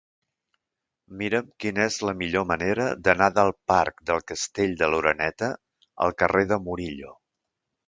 [1.19, 5.53] Mira'm quina és la millor manera d'anar del parc del Castell de l'Oreneta
[6.09, 7.17] al carrer de Murillo.